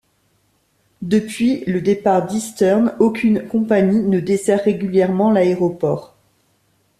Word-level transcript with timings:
Depuis 1.03 1.63
le 1.65 1.79
départ 1.79 2.25
d'Eastern, 2.25 2.95
aucune 2.97 3.47
compagnie 3.47 3.99
ne 4.01 4.19
dessert 4.19 4.63
régulièrement 4.63 5.29
l'aéroport. 5.29 6.15